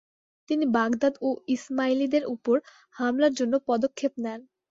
তিনি 0.49 0.65
বাগদাদ 0.75 1.13
ও 1.21 1.49
ইসমাইলিদের 1.55 2.23
উপর 2.35 2.55
হামলার 2.95 3.33
জন্য 3.39 3.53
পদক্ষেপ 3.69 4.13
নেন। 4.23 4.39